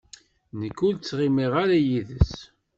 Nekk 0.59 0.77
ur 0.87 0.93
ttɣimiɣ 0.95 1.53
ara 1.63 1.77
yid-s. 1.87 2.33